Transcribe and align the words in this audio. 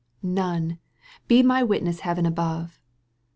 None, 0.23 0.79
he 1.29 1.43
my 1.43 1.61
witness 1.61 1.99
Heaven 1.99 2.25
above 2.25 2.79